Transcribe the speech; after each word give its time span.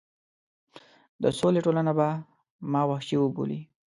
د 1.21 1.23
سولې 1.39 1.59
ټولنه 1.65 1.91
به 1.99 2.09
ما 2.71 2.81
وحشي 2.89 3.17
وبولي. 3.19 3.59